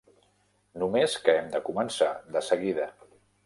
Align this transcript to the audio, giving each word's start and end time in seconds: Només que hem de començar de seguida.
Només 0.83 1.17
que 1.27 1.37
hem 1.41 1.53
de 1.57 1.63
començar 1.69 2.11
de 2.37 2.45
seguida. 2.51 2.93